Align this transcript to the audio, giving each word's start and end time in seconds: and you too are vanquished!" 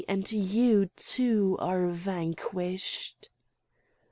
and 0.09 0.31
you 0.31 0.87
too 0.97 1.55
are 1.59 1.87
vanquished!" 1.87 3.29